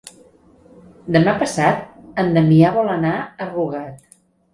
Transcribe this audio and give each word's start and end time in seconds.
Demà 1.15 1.35
passat 1.43 1.83
en 2.23 2.31
Damià 2.37 2.71
vol 2.79 2.89
anar 2.95 3.13
a 3.21 3.47
Rugat. 3.51 4.01